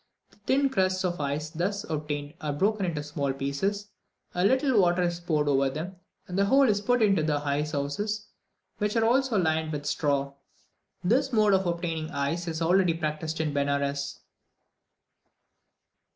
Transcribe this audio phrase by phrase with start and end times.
[0.31, 3.89] The thin crusts of ice thus obtained are broken into small pieces,
[4.33, 7.73] a little water is poured over them, and the whole is put into the ice
[7.73, 8.25] houses,
[8.79, 10.33] which are also lined with straw.
[11.03, 14.19] This mode of obtaining ice is already practised in Benares.